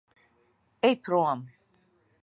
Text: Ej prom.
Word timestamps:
Ej 0.89 0.97
prom. 1.05 1.47